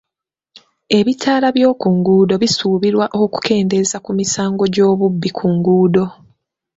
[0.97, 6.03] Ebitaala by'oku nguudo bisuubirwa okukendeeza ku misaango gy'obubbi ku nguudo.